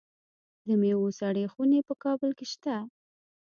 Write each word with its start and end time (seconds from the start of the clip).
د 0.67 0.69
میوو 0.81 1.09
سړې 1.19 1.43
خونې 1.53 1.79
په 1.87 1.93
کابل 2.03 2.29
کې 2.37 2.45
شته. 2.51 2.75